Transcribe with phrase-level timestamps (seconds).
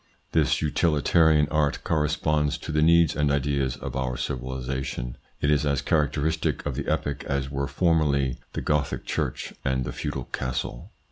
[0.31, 5.15] This utilitarian art corresponds to the needs and ideas of our civilisation.
[5.41, 9.93] It is as characteristic of the epoch as were formerly the Gothic church and the
[9.93, 10.89] feudal castle.